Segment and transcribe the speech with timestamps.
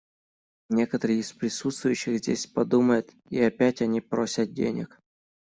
[0.71, 4.99] Некоторые из присутствующих здесь подумают: «И опять они просят денег».